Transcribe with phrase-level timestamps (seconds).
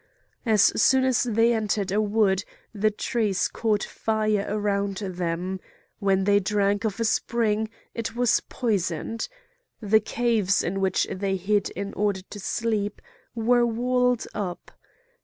[0.47, 5.59] As soon as they entered a wood, the trees caught fire around them;
[5.99, 9.29] when they drank of a spring it was poisoned;
[9.79, 12.99] the caves in which they hid in order to sleep
[13.35, 14.71] were walled up.